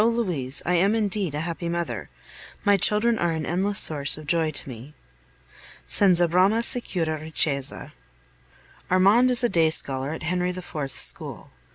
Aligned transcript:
Louise, 0.03 0.63
I 0.65 0.73
am 0.73 0.95
indeed 0.95 1.35
a 1.35 1.41
happy 1.41 1.69
mother. 1.69 2.09
My 2.65 2.75
children 2.75 3.19
are 3.19 3.33
an 3.33 3.45
endless 3.45 3.77
source 3.79 4.17
of 4.17 4.25
joy 4.25 4.49
to 4.49 4.67
me. 4.67 4.95
Senza 5.85 6.27
brama 6.27 6.63
sicura 6.63 7.19
ricchezza. 7.19 7.93
Armand 8.89 9.29
is 9.29 9.43
a 9.43 9.49
day 9.49 9.69
scholar 9.69 10.09
at 10.11 10.23
Henry 10.23 10.49
IV.'s 10.49 10.91
school. 10.93 11.51